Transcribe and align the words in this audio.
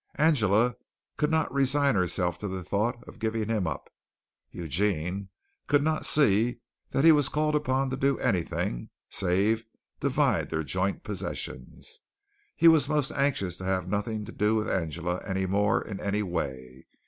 Angela 0.17 0.73
could 1.15 1.29
not 1.29 1.53
resign 1.53 1.93
herself 1.93 2.39
to 2.39 2.47
the 2.47 2.63
thought 2.63 3.07
of 3.07 3.19
giving 3.19 3.49
him 3.49 3.67
up. 3.67 3.87
Eugene 4.49 5.29
could 5.67 5.83
not 5.83 6.07
see 6.07 6.59
that 6.89 7.03
he 7.03 7.11
was 7.11 7.29
called 7.29 7.53
upon 7.55 7.91
to 7.91 7.95
do 7.97 8.17
anything, 8.17 8.89
save 9.11 9.63
divide 9.99 10.49
their 10.49 10.63
joint 10.63 11.03
possessions. 11.03 11.99
He 12.55 12.67
was 12.67 12.89
most 12.89 13.11
anxious 13.11 13.57
to 13.57 13.63
have 13.65 13.87
nothing 13.87 14.25
to 14.25 14.31
do 14.31 14.55
with 14.55 14.67
Angela 14.71 15.17
anymore 15.17 15.83
in 15.83 15.99
any 15.99 16.23
way. 16.23 16.87